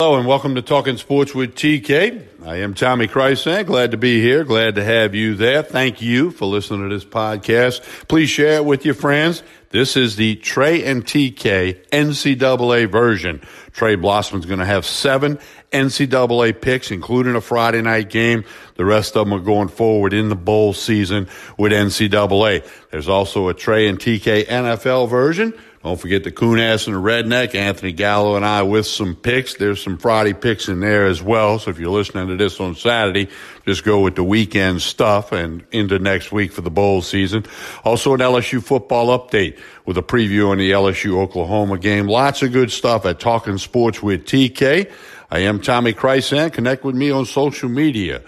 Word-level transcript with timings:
Hello 0.00 0.18
and 0.18 0.26
welcome 0.26 0.56
to 0.56 0.60
Talking 0.60 0.96
Sports 0.96 1.36
with 1.36 1.54
TK. 1.54 2.26
I 2.44 2.56
am 2.56 2.74
Tommy 2.74 3.06
Krysan. 3.06 3.64
Glad 3.64 3.92
to 3.92 3.96
be 3.96 4.20
here. 4.20 4.42
Glad 4.42 4.74
to 4.74 4.82
have 4.82 5.14
you 5.14 5.36
there. 5.36 5.62
Thank 5.62 6.02
you 6.02 6.32
for 6.32 6.46
listening 6.46 6.88
to 6.88 6.92
this 6.92 7.04
podcast. 7.04 7.80
Please 8.08 8.28
share 8.28 8.54
it 8.54 8.64
with 8.64 8.84
your 8.84 8.96
friends. 8.96 9.44
This 9.70 9.96
is 9.96 10.16
the 10.16 10.34
Trey 10.34 10.82
and 10.82 11.04
TK 11.04 11.86
NCAA 11.90 12.90
version. 12.90 13.40
Trey 13.70 13.94
Blossman's 13.94 14.46
going 14.46 14.58
to 14.58 14.64
have 14.64 14.84
seven 14.84 15.38
NCAA 15.70 16.60
picks, 16.60 16.90
including 16.90 17.36
a 17.36 17.40
Friday 17.40 17.80
night 17.80 18.10
game. 18.10 18.44
The 18.74 18.84
rest 18.84 19.16
of 19.16 19.28
them 19.28 19.38
are 19.38 19.44
going 19.44 19.68
forward 19.68 20.12
in 20.12 20.28
the 20.28 20.34
bowl 20.34 20.72
season 20.72 21.28
with 21.56 21.70
NCAA. 21.70 22.68
There's 22.90 23.08
also 23.08 23.46
a 23.46 23.54
Trey 23.54 23.86
and 23.86 24.00
TK 24.00 24.46
NFL 24.46 25.08
version 25.08 25.54
don't 25.84 26.00
forget 26.00 26.24
the 26.24 26.32
Coon 26.32 26.58
Ass 26.58 26.86
and 26.86 26.96
the 26.96 27.00
Redneck, 27.00 27.54
Anthony 27.54 27.92
Gallo 27.92 28.36
and 28.36 28.44
I 28.44 28.62
with 28.62 28.86
some 28.86 29.14
picks. 29.14 29.52
There's 29.56 29.82
some 29.82 29.98
Friday 29.98 30.32
picks 30.32 30.66
in 30.66 30.80
there 30.80 31.04
as 31.04 31.22
well. 31.22 31.58
So 31.58 31.70
if 31.70 31.78
you're 31.78 31.90
listening 31.90 32.26
to 32.28 32.36
this 32.36 32.58
on 32.58 32.74
Saturday, 32.74 33.28
just 33.66 33.84
go 33.84 34.00
with 34.00 34.14
the 34.14 34.24
weekend 34.24 34.80
stuff 34.80 35.30
and 35.30 35.62
into 35.72 35.98
next 35.98 36.32
week 36.32 36.52
for 36.52 36.62
the 36.62 36.70
bowl 36.70 37.02
season. 37.02 37.44
Also 37.84 38.14
an 38.14 38.20
LSU 38.20 38.64
football 38.64 39.08
update 39.08 39.58
with 39.84 39.98
a 39.98 40.02
preview 40.02 40.48
on 40.48 40.56
the 40.56 40.70
LSU 40.70 41.18
Oklahoma 41.18 41.76
game. 41.76 42.06
Lots 42.06 42.40
of 42.42 42.50
good 42.52 42.72
stuff 42.72 43.04
at 43.04 43.20
Talking 43.20 43.58
Sports 43.58 44.02
with 44.02 44.24
TK. 44.24 44.90
I 45.30 45.38
am 45.40 45.60
Tommy 45.60 45.92
Krysan. 45.92 46.50
Connect 46.50 46.82
with 46.82 46.94
me 46.94 47.10
on 47.10 47.26
social 47.26 47.68
media. 47.68 48.22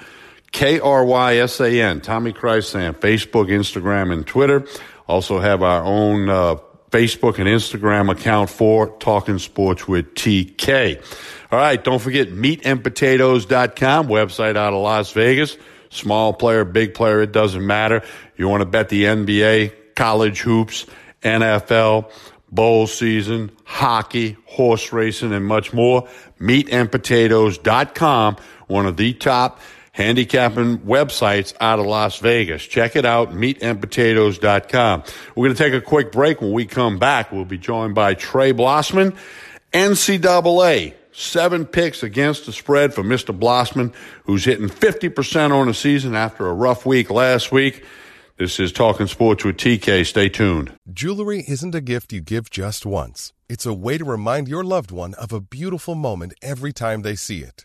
K-R-Y-S-A-N, 0.53 2.03
Tommy 2.03 2.35
Krysan, 2.35 2.95
Facebook, 2.97 3.49
Instagram, 3.49 4.13
and 4.13 4.27
Twitter. 4.27 4.67
Also 5.09 5.39
have 5.39 5.63
our 5.63 5.85
own, 5.85 6.29
uh, 6.29 6.57
Facebook 6.91 7.39
and 7.39 7.49
Instagram 7.49 8.11
account 8.11 8.51
for 8.51 8.89
Talking 8.99 9.39
Sports 9.39 9.89
with 9.89 10.15
TK. 10.15 11.03
All 11.51 11.59
right, 11.59 11.83
don't 11.83 12.01
forget 12.01 12.29
meatandpotatoes.com, 12.29 14.09
website 14.09 14.57
out 14.57 14.73
of 14.73 14.83
Las 14.83 15.13
Vegas. 15.13 15.57
Small 15.91 16.33
player, 16.33 16.65
big 16.65 16.95
player, 16.95 17.23
it 17.23 17.33
doesn't 17.33 17.65
matter. 17.67 18.03
You 18.37 18.49
want 18.49 18.61
to 18.61 18.67
bet 18.67 18.89
the 18.89 19.05
NBA, 19.05 19.95
college 19.95 20.41
hoops, 20.41 20.87
NFL, 21.23 22.11
bowl 22.51 22.87
season, 22.87 23.51
hockey, 23.65 24.37
horse 24.47 24.93
racing, 24.93 25.33
and 25.33 25.45
much 25.45 25.73
more. 25.73 26.09
Meatandpotatoes.com, 26.41 28.37
one 28.67 28.87
of 28.87 28.97
the 28.97 29.13
top 29.15 29.61
handicapping 29.97 30.79
websites 30.81 31.55
out 31.59 31.79
of 31.79 31.87
Las 31.87 32.19
Vegas. 32.19 32.63
Check 32.63 32.97
it 32.97 33.07
out, 33.07 33.33
meatandpotatoes.com. 33.33 35.03
We're 35.35 35.47
going 35.47 35.57
to 35.57 35.63
take 35.63 35.73
a 35.73 35.81
quick 35.81 36.13
break. 36.13 36.43
When 36.43 36.53
we 36.53 36.67
come 36.67 36.99
back, 36.99 37.33
we'll 37.33 37.47
be 37.47 37.57
joined 37.57 37.95
by 37.95 38.13
Trey 38.13 38.53
Blossman, 38.53 39.17
NCAA. 39.73 40.93
Seven 41.13 41.65
picks 41.65 42.03
against 42.03 42.45
the 42.45 42.53
spread 42.53 42.93
for 42.93 43.03
Mr. 43.03 43.37
Blossman, 43.37 43.95
who's 44.25 44.45
hitting 44.45 44.69
50% 44.69 45.51
on 45.51 45.67
the 45.67 45.73
season 45.73 46.15
after 46.15 46.47
a 46.47 46.53
rough 46.53 46.85
week 46.85 47.09
last 47.09 47.51
week. 47.51 47.83
This 48.37 48.61
is 48.61 48.71
Talking 48.71 49.07
Sports 49.07 49.45
with 49.45 49.57
TK. 49.57 50.05
Stay 50.05 50.29
tuned. 50.29 50.75
Jewelry 50.93 51.43
isn't 51.49 51.75
a 51.75 51.81
gift 51.81 52.13
you 52.13 52.21
give 52.21 52.51
just 52.51 52.85
once. 52.85 53.33
It's 53.49 53.65
a 53.65 53.73
way 53.73 53.97
to 53.97 54.05
remind 54.05 54.47
your 54.47 54.63
loved 54.63 54.91
one 54.91 55.15
of 55.15 55.33
a 55.33 55.41
beautiful 55.41 55.95
moment 55.95 56.35
every 56.43 56.75
time 56.75 57.01
they 57.01 57.17
see 57.17 57.39
it. 57.39 57.65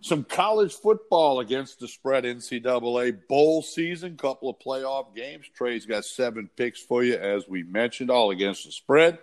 some 0.00 0.24
college 0.24 0.74
football 0.74 1.40
against 1.40 1.80
the 1.80 1.88
spread 1.88 2.24
NCAA 2.24 3.26
bowl 3.28 3.62
season, 3.62 4.16
couple 4.16 4.48
of 4.48 4.58
playoff 4.58 5.14
games. 5.14 5.46
Trey's 5.54 5.86
got 5.86 6.04
seven 6.04 6.48
picks 6.56 6.80
for 6.80 7.02
you, 7.02 7.16
as 7.16 7.48
we 7.48 7.62
mentioned, 7.62 8.10
all 8.10 8.30
against 8.30 8.64
the 8.64 8.72
spread. 8.72 9.18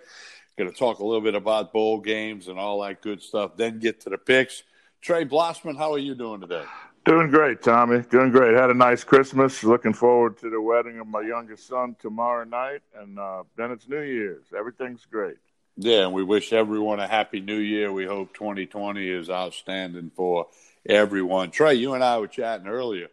Going 0.57 0.71
to 0.71 0.77
talk 0.77 0.99
a 0.99 1.05
little 1.05 1.21
bit 1.21 1.35
about 1.35 1.73
bowl 1.73 1.99
games 1.99 2.47
and 2.47 2.59
all 2.59 2.81
that 2.83 3.01
good 3.01 3.21
stuff, 3.21 3.57
then 3.57 3.79
get 3.79 4.01
to 4.01 4.09
the 4.09 4.17
picks. 4.17 4.63
Trey 5.01 5.25
Blossman, 5.25 5.77
how 5.77 5.93
are 5.93 5.99
you 5.99 6.15
doing 6.15 6.41
today? 6.41 6.63
Doing 7.05 7.29
great, 7.29 7.61
Tommy. 7.61 8.01
Doing 8.09 8.31
great. 8.31 8.55
Had 8.55 8.69
a 8.69 8.73
nice 8.73 9.03
Christmas. 9.03 9.61
Looking 9.63 9.93
forward 9.93 10.37
to 10.37 10.49
the 10.49 10.61
wedding 10.61 10.99
of 10.99 11.07
my 11.07 11.19
youngest 11.21 11.67
son 11.67 11.97
tomorrow 11.99 12.45
night, 12.45 12.81
and 12.95 13.19
uh, 13.19 13.43
then 13.57 13.71
it's 13.71 13.89
New 13.89 14.01
Year's. 14.01 14.45
Everything's 14.57 15.05
great. 15.05 15.35
Yeah, 15.75 16.03
and 16.03 16.13
we 16.13 16.23
wish 16.23 16.53
everyone 16.53 16.99
a 16.99 17.07
happy 17.07 17.39
New 17.39 17.57
Year. 17.57 17.91
We 17.91 18.05
hope 18.05 18.33
2020 18.35 19.09
is 19.09 19.29
outstanding 19.29 20.11
for 20.15 20.47
everyone. 20.87 21.49
Trey, 21.49 21.73
you 21.75 21.93
and 21.93 22.03
I 22.03 22.19
were 22.19 22.27
chatting 22.27 22.67
earlier. 22.67 23.07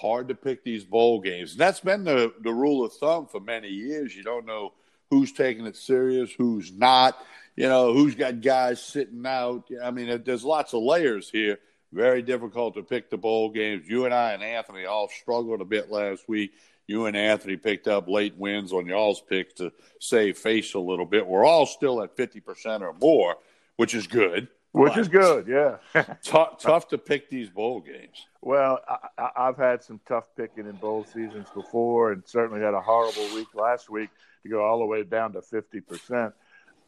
Hard 0.00 0.28
to 0.28 0.34
pick 0.34 0.64
these 0.64 0.84
bowl 0.84 1.20
games. 1.20 1.52
And 1.52 1.60
that's 1.60 1.80
been 1.80 2.02
the, 2.02 2.32
the 2.40 2.52
rule 2.52 2.84
of 2.84 2.92
thumb 2.94 3.26
for 3.26 3.40
many 3.40 3.68
years. 3.68 4.16
You 4.16 4.24
don't 4.24 4.44
know 4.44 4.72
who's 5.10 5.32
taking 5.32 5.66
it 5.66 5.76
serious, 5.76 6.32
who's 6.32 6.72
not, 6.72 7.16
you 7.54 7.68
know, 7.68 7.92
who's 7.92 8.16
got 8.16 8.40
guys 8.40 8.82
sitting 8.82 9.24
out. 9.24 9.68
I 9.82 9.92
mean, 9.92 10.22
there's 10.24 10.44
lots 10.44 10.74
of 10.74 10.82
layers 10.82 11.30
here. 11.30 11.58
Very 11.92 12.22
difficult 12.22 12.74
to 12.74 12.82
pick 12.82 13.10
the 13.10 13.16
bowl 13.16 13.50
games. 13.50 13.88
You 13.88 14.04
and 14.04 14.14
I 14.14 14.32
and 14.32 14.42
Anthony 14.42 14.84
all 14.84 15.08
struggled 15.08 15.60
a 15.60 15.64
bit 15.64 15.90
last 15.90 16.28
week. 16.28 16.52
You 16.86 17.06
and 17.06 17.16
Anthony 17.16 17.56
picked 17.56 17.88
up 17.88 18.08
late 18.08 18.36
wins 18.36 18.72
on 18.72 18.86
y'all's 18.86 19.20
picks 19.20 19.54
to 19.54 19.72
save 19.98 20.38
face 20.38 20.74
a 20.74 20.78
little 20.78 21.06
bit. 21.06 21.26
We're 21.26 21.44
all 21.44 21.66
still 21.66 22.02
at 22.02 22.16
50% 22.16 22.80
or 22.80 22.92
more, 22.94 23.36
which 23.76 23.94
is 23.94 24.06
good. 24.06 24.48
Which 24.72 24.96
is 24.96 25.08
good, 25.08 25.48
yeah. 25.48 26.04
tough, 26.22 26.60
tough 26.60 26.88
to 26.88 26.98
pick 26.98 27.28
these 27.28 27.50
bowl 27.50 27.80
games. 27.80 28.26
Well, 28.40 28.78
I, 29.18 29.30
have 29.46 29.56
had 29.56 29.82
some 29.82 30.00
tough 30.06 30.24
picking 30.36 30.66
in 30.66 30.76
bowl 30.76 31.04
seasons 31.04 31.48
before, 31.52 32.12
and 32.12 32.22
certainly 32.24 32.60
had 32.60 32.74
a 32.74 32.80
horrible 32.80 33.34
week 33.34 33.48
last 33.54 33.90
week 33.90 34.10
to 34.44 34.48
go 34.48 34.64
all 34.64 34.78
the 34.78 34.86
way 34.86 35.02
down 35.02 35.32
to 35.32 35.42
fifty 35.42 35.80
percent. 35.80 36.34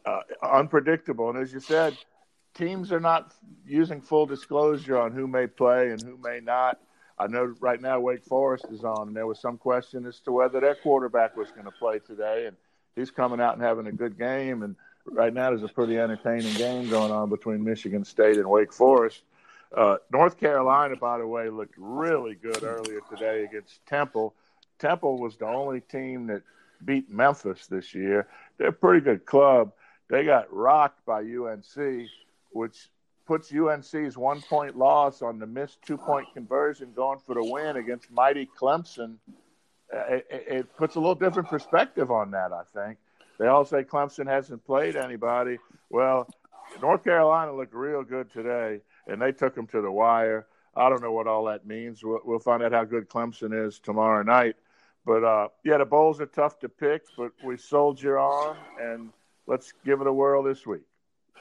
Uh, 0.07 0.21
unpredictable, 0.43 1.31
and 1.31 1.39
as 1.39 1.53
you 1.53 1.59
said, 1.59 1.97
teams 2.55 2.93
are 2.93 3.01
not 3.01 3.33
using 3.67 4.01
full 4.01 4.27
disclosure 4.27 4.99
on 4.99 5.13
who 5.13 5.27
may 5.27 5.47
play 5.47 5.91
and 5.91 6.03
who 6.03 6.17
may 6.19 6.41
not. 6.41 6.79
I 7.19 7.27
know 7.27 7.55
right 7.61 7.81
now 7.81 8.01
Wake 8.01 8.25
Forest 8.25 8.67
is 8.71 8.85
on, 8.85 9.09
and 9.09 9.17
there 9.17 9.27
was 9.27 9.41
some 9.41 9.59
question 9.59 10.07
as 10.07 10.21
to 10.21 10.33
whether 10.33 10.61
their 10.61 10.75
quarterback 10.75 11.37
was 11.37 11.51
going 11.51 11.67
to 11.67 11.73
play 11.73 11.99
today, 12.01 12.47
and 12.47 12.57
he's 12.97 13.11
coming 13.11 13.41
out 13.41 13.55
and 13.55 13.63
having 13.63 13.87
a 13.87 13.93
good 13.93 14.19
game 14.19 14.63
and 14.63 14.77
right 15.07 15.33
now 15.33 15.51
there's 15.51 15.63
a 15.63 15.69
pretty 15.69 15.99
entertaining 15.99 16.55
game 16.55 16.89
going 16.89 17.13
on 17.13 17.29
between 17.29 17.65
Michigan 17.65 18.05
State 18.05 18.37
and 18.37 18.49
Wake 18.49 18.73
Forest. 18.73 19.23
Uh, 19.77 19.97
North 20.13 20.39
Carolina, 20.39 20.97
by 20.97 21.19
the 21.19 21.27
way, 21.27 21.49
looked 21.49 21.75
really 21.79 22.35
good 22.35 22.63
earlier 22.63 23.01
today 23.09 23.45
against 23.45 23.85
Temple. 23.87 24.35
Temple 24.79 25.19
was 25.19 25.37
the 25.37 25.47
only 25.47 25.81
team 25.81 26.27
that 26.27 26.43
beat 26.85 27.11
Memphis 27.11 27.67
this 27.67 27.95
year. 27.95 28.29
They're 28.59 28.69
a 28.69 28.73
pretty 28.73 29.01
good 29.01 29.25
club. 29.25 29.73
They 30.09 30.25
got 30.25 30.53
rocked 30.53 31.05
by 31.07 31.21
UNC, 31.21 32.09
which 32.53 32.89
puts 33.27 33.53
UNC's 33.53 34.17
one 34.17 34.43
point 34.43 34.77
loss 34.77 35.23
on 35.23 35.39
the 35.39 35.47
missed 35.47 35.81
two 35.83 35.97
point 35.97 36.27
conversion 36.35 36.93
going 36.95 37.19
for 37.19 37.35
the 37.35 37.45
win 37.45 37.77
against 37.77 38.11
mighty 38.11 38.49
Clemson. 38.59 39.17
Uh, 39.95 40.15
it, 40.15 40.27
it 40.31 40.77
puts 40.77 40.97
a 40.97 41.01
little 41.01 41.15
different 41.15 41.49
perspective 41.49 42.11
on 42.11 42.31
that, 42.31 42.53
I 42.53 42.63
think. 42.75 42.99
They 43.39 43.47
all 43.47 43.65
say 43.65 43.85
Clemson 43.85 44.27
hasn't 44.27 44.65
played 44.65 44.97
anybody. 44.97 45.59
Well, 45.91 46.29
North 46.81 47.05
Carolina 47.05 47.53
looked 47.53 47.75
real 47.75 48.03
good 48.03 48.31
today, 48.31 48.81
and 49.07 49.21
they 49.21 49.33
took 49.33 49.55
them 49.55 49.67
to 49.69 49.81
the 49.81 49.91
wire. 49.91 50.47
I 50.75 50.89
don't 50.89 51.03
know 51.03 51.13
what 51.13 51.27
all 51.27 51.45
that 51.47 51.67
means. 51.67 52.03
We'll, 52.03 52.21
we'll 52.25 52.39
find 52.39 52.63
out 52.63 52.73
how 52.73 52.85
good 52.85 53.09
Clemson 53.09 53.67
is 53.67 53.79
tomorrow 53.79 54.23
night. 54.23 54.57
But 55.05 55.25
uh, 55.25 55.49
yeah, 55.65 55.79
the 55.79 55.85
bowls 55.85 56.21
are 56.21 56.27
tough 56.27 56.61
to 56.61 56.69
pick, 56.69 57.03
but 57.17 57.33
we 57.45 57.57
soldier 57.57 58.19
on, 58.19 58.57
and 58.81 59.11
let's 59.47 59.73
give 59.85 60.01
it 60.01 60.07
a 60.07 60.13
whirl 60.13 60.43
this 60.43 60.67
week. 60.67 60.83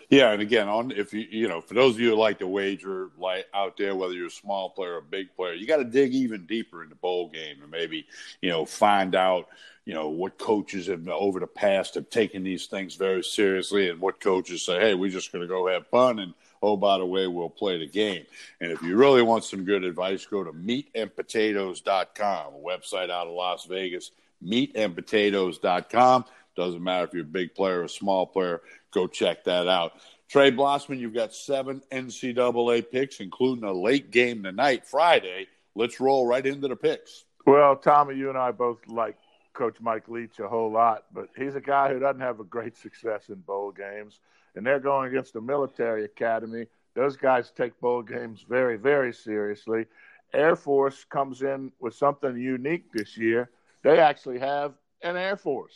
Yeah, 0.10 0.32
and 0.32 0.42
again, 0.42 0.68
on 0.68 0.92
if 0.92 1.14
you 1.14 1.26
you 1.30 1.48
know, 1.48 1.62
for 1.62 1.74
those 1.74 1.96
of 1.96 2.02
you 2.02 2.10
who 2.10 2.16
like 2.18 2.40
to 2.40 2.48
wager 2.48 3.10
like 3.18 3.48
out 3.54 3.78
there, 3.78 3.96
whether 3.96 4.14
you're 4.14 4.28
a 4.28 4.32
small 4.32 4.70
player 4.70 4.96
or 4.96 4.98
a 4.98 5.02
big 5.02 5.34
player, 5.36 5.54
you 5.54 5.66
got 5.66 5.78
to 5.78 5.86
dig 5.86 6.14
even 6.14 6.46
deeper 6.46 6.84
in 6.84 6.90
the 6.90 6.96
bowl 6.96 7.30
game 7.30 7.62
and 7.62 7.72
maybe 7.72 8.06
you 8.42 8.50
know 8.50 8.66
find 8.66 9.16
out 9.16 9.48
you 9.86 9.94
know 9.94 10.10
what 10.10 10.38
coaches 10.38 10.88
have 10.88 11.08
over 11.08 11.40
the 11.40 11.48
past 11.48 11.96
have 11.96 12.10
taken 12.10 12.44
these 12.44 12.66
things 12.66 12.96
very 12.96 13.24
seriously, 13.24 13.90
and 13.90 14.02
what 14.02 14.20
coaches 14.20 14.66
say, 14.66 14.80
"Hey, 14.80 14.96
we're 14.96 15.10
just 15.10 15.32
going 15.32 15.44
to 15.44 15.48
go 15.48 15.68
have 15.68 15.88
fun," 15.88 16.20
and 16.20 16.34
oh, 16.62 16.78
by 16.78 16.98
the 16.98 17.06
way, 17.06 17.28
we'll 17.28 17.50
play 17.50 17.78
the 17.78 17.88
game. 17.88 18.26
And 18.60 18.72
if 18.72 18.82
you 18.82 18.96
really 18.96 19.22
want 19.22 19.44
some 19.44 19.64
good 19.64 19.84
advice, 19.84 20.26
go 20.26 20.44
to 20.44 20.52
meatandpotatoes.com, 20.52 22.54
a 22.54 22.58
website 22.58 23.10
out 23.10 23.28
of 23.28 23.34
Las 23.34 23.66
Vegas. 23.66 24.12
Meatandpotatoes.com. 24.46 26.26
Doesn't 26.56 26.84
matter 26.84 27.06
if 27.06 27.14
you're 27.14 27.24
a 27.24 27.26
big 27.26 27.56
player 27.56 27.80
or 27.80 27.84
a 27.84 27.90
small 27.90 28.26
player. 28.26 28.62
Go 28.92 29.08
check 29.08 29.44
that 29.46 29.68
out. 29.68 29.94
Trey 30.30 30.52
Blossman, 30.52 31.00
you've 31.00 31.14
got 31.14 31.34
seven 31.34 31.82
NCAA 31.92 32.90
picks, 32.90 33.20
including 33.20 33.66
a 33.66 33.74
late 33.74 34.12
game 34.12 34.44
tonight, 34.44 34.86
Friday, 34.86 35.48
let's 35.76 36.00
roll 36.00 36.26
right 36.26 36.46
into 36.46 36.68
the 36.68 36.76
picks. 36.76 37.26
Well, 37.46 37.76
Tommy, 37.76 38.16
you 38.16 38.30
and 38.30 38.38
I 38.38 38.52
both 38.52 38.80
like 38.88 39.18
Coach 39.54 39.78
Mike 39.82 40.08
Leach 40.08 40.40
a 40.40 40.48
whole 40.48 40.72
lot, 40.72 41.06
but 41.14 41.28
he's 41.38 41.56
a 41.56 41.62
guy 41.62 41.92
who 41.92 42.00
doesn't 42.00 42.22
have 42.22 42.40
a 42.40 42.46
great 42.46 42.78
success 42.78 43.30
in 43.30 43.36
bowl 43.36 43.72
games, 43.72 44.20
and 44.56 44.66
they're 44.66 44.80
going 44.80 45.10
against 45.10 45.34
the 45.34 45.42
military 45.42 46.06
academy. 46.06 46.68
Those 46.94 47.18
guys 47.18 47.52
take 47.52 47.80
bowl 47.80 48.02
games 48.02 48.46
very, 48.48 48.78
very 48.78 49.14
seriously. 49.14 49.86
Air 50.34 50.56
Force 50.56 51.04
comes 51.06 51.42
in 51.42 51.72
with 51.80 51.94
something 51.96 52.38
unique 52.38 52.92
this 52.94 53.18
year. 53.18 53.50
They 53.84 54.00
actually 54.00 54.40
have 54.40 54.76
an 55.02 55.18
Air 55.18 55.36
Force. 55.36 55.76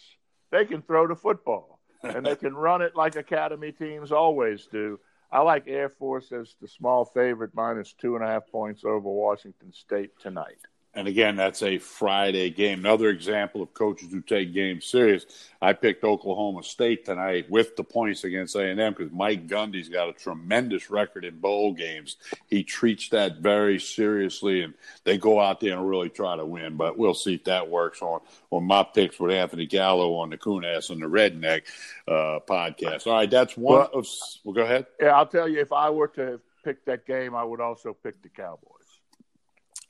They 0.51 0.65
can 0.65 0.81
throw 0.81 1.07
the 1.07 1.15
football 1.15 1.74
and 2.03 2.25
they 2.25 2.35
can 2.35 2.55
run 2.55 2.81
it 2.81 2.95
like 2.95 3.15
academy 3.15 3.71
teams 3.71 4.11
always 4.11 4.67
do. 4.67 4.99
I 5.31 5.41
like 5.41 5.67
Air 5.67 5.89
Force 5.89 6.31
as 6.31 6.55
the 6.61 6.67
small 6.67 7.05
favorite, 7.05 7.51
minus 7.53 7.93
two 7.93 8.15
and 8.15 8.23
a 8.23 8.27
half 8.27 8.47
points 8.51 8.83
over 8.85 9.09
Washington 9.09 9.73
State 9.73 10.11
tonight. 10.19 10.57
And 10.95 11.09
again, 11.09 11.35
that's 11.35 11.61
a 11.61 11.77
Friday 11.77 12.49
game. 12.49 12.79
Another 12.79 13.09
example 13.09 13.61
of 13.61 13.73
coaches 13.73 14.11
who 14.11 14.21
take 14.21 14.53
games 14.53 14.85
serious. 14.85 15.25
I 15.61 15.73
picked 15.73 16.05
Oklahoma 16.05 16.63
State 16.63 17.03
tonight 17.03 17.49
with 17.49 17.75
the 17.75 17.83
points 17.83 18.23
against 18.23 18.55
A&M 18.55 18.93
because 18.93 19.11
Mike 19.11 19.47
Gundy's 19.47 19.89
got 19.89 20.07
a 20.07 20.13
tremendous 20.13 20.89
record 20.89 21.25
in 21.25 21.39
bowl 21.39 21.73
games. 21.73 22.15
He 22.47 22.63
treats 22.63 23.09
that 23.09 23.39
very 23.39 23.79
seriously, 23.79 24.61
and 24.61 24.73
they 25.03 25.17
go 25.17 25.39
out 25.39 25.59
there 25.59 25.77
and 25.77 25.89
really 25.89 26.09
try 26.09 26.37
to 26.37 26.45
win. 26.45 26.77
But 26.77 26.97
we'll 26.97 27.13
see 27.13 27.35
if 27.35 27.43
that 27.43 27.69
works 27.69 28.01
on, 28.01 28.21
on 28.51 28.63
my 28.63 28.83
picks 28.83 29.19
with 29.19 29.31
Anthony 29.31 29.65
Gallo 29.65 30.15
on 30.15 30.29
the 30.29 30.37
Coon-Ass 30.37 30.91
and 30.91 31.01
the 31.01 31.07
Redneck 31.07 31.63
uh, 32.07 32.39
podcast. 32.47 33.05
All 33.07 33.13
right, 33.13 33.29
that's 33.29 33.57
one 33.57 33.79
well, 33.79 33.89
of– 33.93 34.07
well, 34.45 34.53
go 34.53 34.61
ahead. 34.61 34.85
Yeah, 35.01 35.17
I'll 35.17 35.27
tell 35.27 35.49
you, 35.49 35.59
if 35.59 35.73
I 35.73 35.89
were 35.89 36.07
to 36.09 36.39
pick 36.63 36.85
that 36.85 37.05
game, 37.05 37.35
I 37.35 37.43
would 37.43 37.59
also 37.59 37.93
pick 37.93 38.21
the 38.21 38.29
Cowboys. 38.29 38.71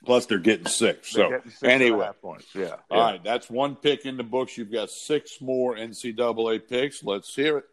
Plus, 0.04 0.26
they're 0.26 0.38
getting 0.38 0.66
six. 0.66 1.12
They're 1.12 1.24
so 1.24 1.30
getting 1.30 1.50
six 1.50 1.62
anyway, 1.62 2.10
points. 2.20 2.46
Yeah. 2.54 2.76
All 2.90 2.98
yeah. 2.98 3.04
right, 3.04 3.24
that's 3.24 3.50
one 3.50 3.76
pick 3.76 4.06
in 4.06 4.16
the 4.16 4.22
books. 4.22 4.56
You've 4.56 4.72
got 4.72 4.90
six 4.90 5.40
more 5.40 5.76
NCAA 5.76 6.68
picks. 6.68 7.02
Let's 7.02 7.34
hear 7.34 7.58
it. 7.58 7.64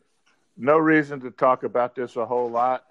No 0.57 0.77
reason 0.77 1.19
to 1.21 1.31
talk 1.31 1.63
about 1.63 1.95
this 1.95 2.15
a 2.15 2.25
whole 2.25 2.49
lot. 2.49 2.83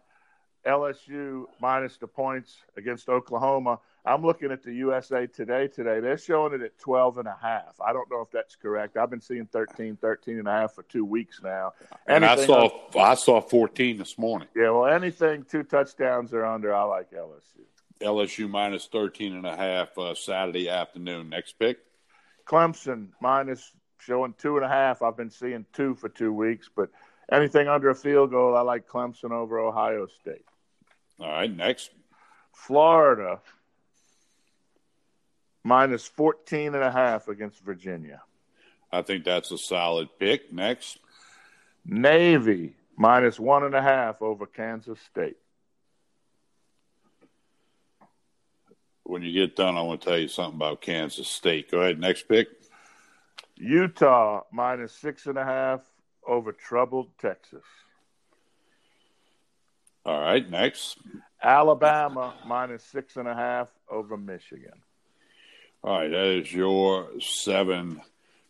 LSU 0.66 1.46
minus 1.60 1.96
the 1.96 2.06
points 2.06 2.56
against 2.76 3.08
Oklahoma. 3.08 3.80
I'm 4.04 4.22
looking 4.22 4.50
at 4.50 4.62
the 4.62 4.72
USA 4.74 5.26
Today 5.26 5.68
today. 5.68 6.00
They're 6.00 6.18
showing 6.18 6.54
it 6.54 6.60
at 6.60 6.78
12 6.78 7.18
and 7.18 7.28
a 7.28 7.36
half. 7.40 7.80
I 7.84 7.92
don't 7.92 8.10
know 8.10 8.20
if 8.20 8.30
that's 8.30 8.56
correct. 8.56 8.96
I've 8.96 9.10
been 9.10 9.20
seeing 9.20 9.46
13, 9.46 9.96
13 9.96 10.38
and 10.38 10.48
a 10.48 10.50
half 10.50 10.74
for 10.74 10.82
two 10.84 11.04
weeks 11.04 11.40
now. 11.42 11.72
And 12.06 12.24
I 12.24 12.44
saw 12.44 12.70
I 12.96 13.14
saw 13.14 13.40
14 13.40 13.98
this 13.98 14.18
morning. 14.18 14.48
Yeah, 14.56 14.70
well, 14.70 14.86
anything 14.86 15.44
two 15.44 15.62
touchdowns 15.62 16.32
or 16.32 16.44
under, 16.44 16.74
I 16.74 16.82
like 16.84 17.10
LSU. 17.12 17.62
LSU 18.02 18.48
minus 18.48 18.86
13 18.86 19.34
and 19.34 19.46
a 19.46 19.56
half 19.56 19.96
uh, 19.96 20.14
Saturday 20.14 20.68
afternoon. 20.68 21.28
Next 21.28 21.58
pick. 21.58 21.78
Clemson 22.46 23.08
minus 23.20 23.72
showing 23.98 24.34
two 24.38 24.56
and 24.56 24.64
a 24.64 24.68
half. 24.68 25.02
I've 25.02 25.16
been 25.16 25.30
seeing 25.30 25.64
two 25.72 25.94
for 25.94 26.08
two 26.08 26.32
weeks, 26.32 26.68
but 26.74 26.90
anything 27.30 27.68
under 27.68 27.90
a 27.90 27.94
field 27.94 28.30
goal, 28.30 28.56
I 28.56 28.62
like 28.62 28.88
Clemson 28.88 29.30
over 29.30 29.58
Ohio 29.58 30.06
State. 30.06 30.44
All 31.20 31.30
right, 31.30 31.54
next. 31.54 31.90
Florida 32.52 33.40
minus 35.64 36.06
14 36.06 36.74
and 36.74 36.84
a 36.84 36.90
half 36.90 37.28
against 37.28 37.60
Virginia. 37.60 38.22
I 38.90 39.02
think 39.02 39.24
that's 39.24 39.50
a 39.50 39.58
solid 39.58 40.08
pick. 40.18 40.52
Next. 40.52 40.98
Navy 41.84 42.74
minus 42.96 43.40
one 43.40 43.64
and 43.64 43.74
a 43.74 43.82
half 43.82 44.20
over 44.20 44.46
Kansas 44.46 44.98
State. 45.00 45.36
When 49.12 49.22
you 49.22 49.30
get 49.30 49.54
done, 49.54 49.76
I 49.76 49.82
want 49.82 50.00
to 50.00 50.08
tell 50.08 50.18
you 50.18 50.26
something 50.26 50.56
about 50.56 50.80
Kansas 50.80 51.28
State. 51.28 51.70
Go 51.70 51.80
ahead, 51.80 52.00
next 52.00 52.26
pick. 52.28 52.48
Utah 53.56 54.40
minus 54.50 54.92
six 54.92 55.26
and 55.26 55.36
a 55.36 55.44
half 55.44 55.82
over 56.26 56.50
troubled 56.50 57.10
Texas. 57.20 57.62
All 60.06 60.18
right, 60.18 60.48
next. 60.50 60.96
Alabama 61.42 62.34
minus 62.46 62.82
six 62.84 63.16
and 63.16 63.28
a 63.28 63.34
half 63.34 63.68
over 63.90 64.16
Michigan. 64.16 64.80
All 65.84 65.98
right, 65.98 66.08
that 66.08 66.26
is 66.26 66.50
your 66.50 67.10
seven 67.20 68.00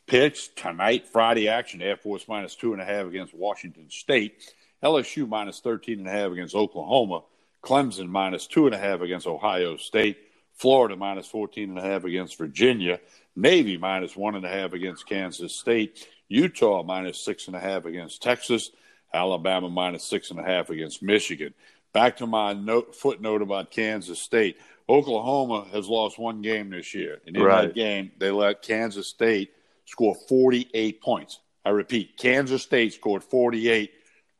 picks 0.06 0.46
tonight. 0.46 1.08
Friday 1.08 1.48
action: 1.48 1.82
Air 1.82 1.96
Force 1.96 2.28
minus 2.28 2.54
two 2.54 2.72
and 2.72 2.80
a 2.80 2.84
half 2.84 3.06
against 3.06 3.34
Washington 3.34 3.90
State. 3.90 4.54
LSU 4.80 5.28
minus 5.28 5.58
thirteen 5.58 5.98
and 5.98 6.08
a 6.08 6.12
half 6.12 6.30
against 6.30 6.54
Oklahoma. 6.54 7.22
Clemson 7.64 8.08
minus 8.08 8.46
two 8.46 8.66
and 8.66 8.74
a 8.76 8.78
half 8.78 9.00
against 9.00 9.26
Ohio 9.26 9.76
State. 9.76 10.18
Florida 10.54 10.96
minus 10.96 11.26
14 11.26 11.70
and 11.70 11.78
a 11.78 11.82
half 11.82 12.04
against 12.04 12.38
Virginia, 12.38 13.00
Navy 13.34 13.76
minus 13.76 14.16
one 14.16 14.34
and 14.34 14.44
a 14.44 14.48
half 14.48 14.72
against 14.72 15.06
Kansas 15.06 15.56
State, 15.56 16.06
Utah 16.28 16.82
minus 16.82 17.24
six 17.24 17.46
and 17.46 17.56
a 17.56 17.60
half 17.60 17.84
against 17.84 18.22
Texas, 18.22 18.70
Alabama 19.12 19.68
minus 19.68 20.04
six 20.04 20.30
and 20.30 20.40
a 20.40 20.44
half 20.44 20.70
against 20.70 21.02
Michigan. 21.02 21.54
Back 21.92 22.18
to 22.18 22.26
my 22.26 22.52
note, 22.54 22.94
footnote 22.96 23.42
about 23.42 23.70
Kansas 23.70 24.20
State. 24.20 24.56
Oklahoma 24.88 25.66
has 25.72 25.88
lost 25.88 26.18
one 26.18 26.42
game 26.42 26.70
this 26.70 26.94
year, 26.94 27.20
and 27.26 27.36
in 27.36 27.42
right. 27.42 27.66
that 27.66 27.74
game, 27.74 28.12
they 28.18 28.30
let 28.30 28.62
Kansas 28.62 29.08
State 29.08 29.52
score 29.84 30.14
48 30.28 31.00
points. 31.00 31.40
I 31.64 31.70
repeat, 31.70 32.16
Kansas 32.16 32.62
State 32.62 32.94
scored 32.94 33.22
48. 33.22 33.92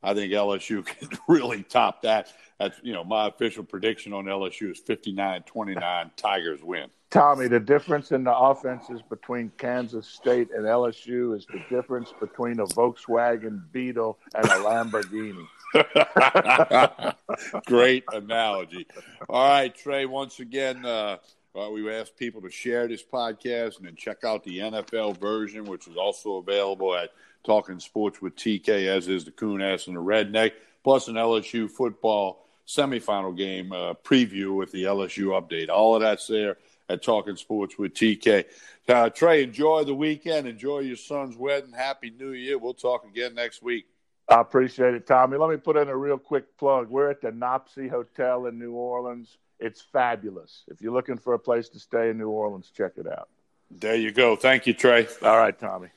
I 0.03 0.15
think 0.15 0.32
LSU 0.32 0.85
can 0.99 1.08
really 1.29 1.62
top 1.62 2.03
that. 2.03 2.32
That's 2.62 2.79
you 2.85 2.93
know 2.93 3.03
my 3.03 3.26
official 3.26 3.64
prediction 3.64 4.12
on 4.12 4.26
LSU 4.26 4.70
is 4.70 4.81
59-29 4.81 6.11
Tigers 6.17 6.62
win. 6.62 6.88
Tommy, 7.11 7.49
the 7.49 7.59
difference 7.59 8.12
in 8.12 8.23
the 8.23 8.35
offenses 8.35 9.03
between 9.11 9.50
Kansas 9.59 10.06
State 10.06 10.50
and 10.55 10.64
LSU 10.64 11.37
is 11.37 11.44
the 11.47 11.61
difference 11.69 12.12
between 12.20 12.61
a 12.61 12.67
Volkswagen 12.67 13.62
Beetle 13.73 14.17
and 14.37 14.44
a 14.44 14.59
Lamborghini. 14.61 15.44
Great 17.67 18.05
analogy. 18.12 18.87
All 19.29 19.49
right, 19.49 19.75
Trey. 19.75 20.06
Once 20.06 20.38
again, 20.38 20.87
uh, 20.87 21.17
uh, 21.56 21.69
we 21.69 21.93
ask 21.93 22.17
people 22.17 22.41
to 22.43 22.50
share 22.50 22.87
this 22.87 23.03
podcast 23.03 23.79
and 23.79 23.87
then 23.87 23.97
check 23.97 24.23
out 24.23 24.44
the 24.44 24.58
NFL 24.58 25.19
version, 25.19 25.65
which 25.65 25.88
is 25.88 25.97
also 25.97 26.37
available 26.37 26.94
at 26.94 27.11
Talking 27.44 27.81
Sports 27.81 28.23
with 28.23 28.37
TK, 28.37 28.87
as 28.87 29.08
is 29.08 29.25
the 29.25 29.32
Coon 29.32 29.61
Ass 29.61 29.88
and 29.88 29.97
the 29.97 30.00
Redneck, 30.00 30.53
plus 30.85 31.08
an 31.08 31.17
LSU 31.17 31.69
football 31.69 32.43
semifinal 32.67 33.37
game 33.37 33.73
uh, 33.73 33.94
preview 33.94 34.56
with 34.56 34.73
the 34.73 34.85
LSU 34.85 35.41
update. 35.41 35.69
All 35.69 35.94
of 35.94 36.03
that's 36.03 36.26
there 36.26 36.56
at 36.88 37.03
Talking 37.03 37.37
Sports 37.37 37.79
with 37.79 37.94
TK. 37.94 38.44
Uh, 38.88 39.11
Trey, 39.11 39.43
enjoy 39.43 39.84
the 39.84 39.94
weekend. 39.94 40.46
Enjoy 40.46 40.81
your 40.81 40.96
son's 40.96 41.36
wedding. 41.36 41.72
Happy 41.72 42.10
New 42.10 42.32
Year. 42.32 42.58
We'll 42.58 42.75
talk 42.75 43.05
again 43.05 43.34
next 43.34 43.63
week. 43.63 43.86
I 44.29 44.41
appreciate 44.41 44.94
it, 44.94 45.06
Tommy. 45.06 45.36
Let 45.36 45.51
me 45.51 45.56
put 45.56 45.77
in 45.77 45.89
a 45.89 45.96
real 45.96 46.19
quick 46.19 46.56
plug. 46.56 46.89
We're 46.89 47.10
at 47.10 47.20
the 47.20 47.31
NOPSI 47.31 47.91
Hotel 47.91 48.46
in 48.46 48.58
New 48.58 48.72
Orleans. 48.72 49.36
It's 49.58 49.81
fabulous. 49.81 50.65
If 50.69 50.81
you're 50.81 50.93
looking 50.93 51.19
for 51.19 51.34
a 51.34 51.39
place 51.39 51.69
to 51.70 51.79
stay 51.79 52.10
in 52.10 52.19
New 52.19 52.29
Orleans, 52.29 52.70
check 52.77 52.93
it 52.96 53.06
out. 53.06 53.29
There 53.70 53.94
you 53.94 54.10
go. 54.13 54.36
Thank 54.36 54.67
you, 54.67 54.75
Trey. 54.75 55.06
All 55.22 55.39
right, 55.39 55.58
Tommy. 55.58 55.89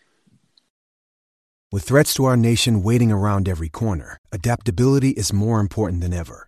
With 1.72 1.84
threats 1.84 2.14
to 2.16 2.26
our 2.26 2.38
nation 2.38 2.84
waiting 2.84 3.12
around 3.12 3.50
every 3.50 3.70
corner, 3.70 4.18
adaptability 4.32 5.10
is 5.10 5.34
more 5.34 5.60
important 5.60 6.02
than 6.02 6.14
ever. 6.14 6.48